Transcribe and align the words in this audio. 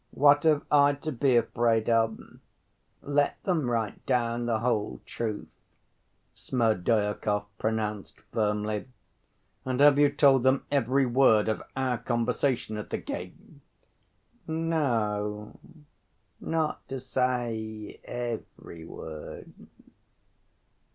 "What 0.09 0.41
have 0.45 0.63
I 0.71 0.93
to 0.95 1.11
be 1.11 1.35
afraid 1.37 1.87
of? 1.87 2.19
Let 3.03 3.37
them 3.43 3.69
write 3.69 4.03
down 4.07 4.47
the 4.47 4.57
whole 4.57 4.99
truth," 5.05 5.47
Smerdyakov 6.33 7.45
pronounced 7.59 8.19
firmly. 8.31 8.87
"And 9.63 9.79
have 9.79 9.99
you 9.99 10.09
told 10.09 10.41
them 10.41 10.65
every 10.71 11.05
word 11.05 11.47
of 11.47 11.61
our 11.75 11.99
conversation 11.99 12.77
at 12.77 12.89
the 12.89 12.97
gate?" 12.97 13.35
"No, 14.47 15.59
not 16.39 16.87
to 16.87 16.99
say 16.99 18.01
every 18.03 18.83
word." 18.83 19.53